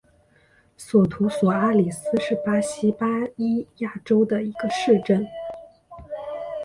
[0.77, 3.05] 索图索阿里斯是巴西巴
[3.37, 5.27] 伊亚州的一个市镇。